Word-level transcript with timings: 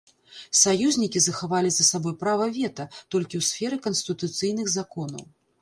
Саюзнікі 0.59 1.21
захавалі 1.25 1.69
за 1.75 1.85
сабой 1.91 2.15
права 2.23 2.49
вета 2.57 2.89
толькі 3.11 3.35
ў 3.41 3.43
сферы 3.51 3.77
канстытуцыйных 3.85 4.77
законаў. 4.79 5.23